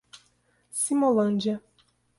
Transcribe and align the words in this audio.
Simolândia 0.79 1.61